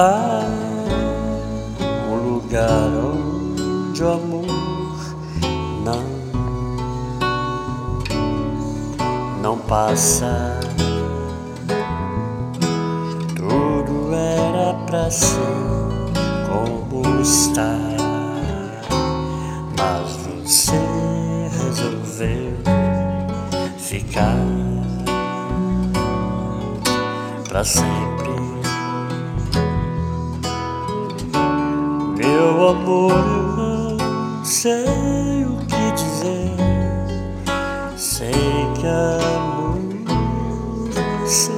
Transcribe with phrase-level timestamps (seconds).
[0.00, 0.44] Há
[2.08, 4.46] um lugar onde o amor
[5.84, 6.04] não,
[9.42, 10.60] não passa.
[13.34, 15.34] Tudo era pra ser
[16.46, 17.76] como está,
[19.76, 20.78] mas você
[21.60, 22.52] resolveu
[23.78, 24.38] ficar
[27.48, 28.37] pra sempre.
[32.58, 36.56] Meu amor, eu não sei o que dizer.
[37.96, 38.32] Sei
[38.74, 39.78] que amo
[41.22, 41.52] você.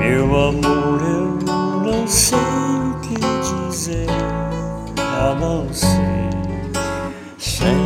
[0.00, 3.14] Meu amor, eu não sei o que
[3.68, 4.08] dizer.
[4.98, 6.26] A não ser
[7.38, 7.85] sempre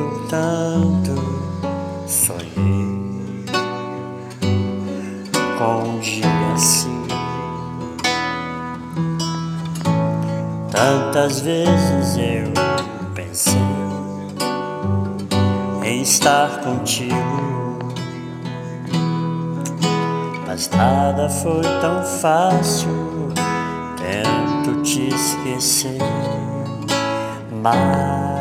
[0.00, 1.14] Eu tanto
[2.06, 3.44] sonhei
[5.58, 7.06] com um dia assim.
[10.70, 12.50] Tantas vezes eu
[13.14, 13.60] pensei
[15.84, 17.78] em estar contigo,
[20.46, 22.88] mas nada foi tão fácil.
[23.98, 25.98] Tento te esquecer,
[27.62, 28.39] mas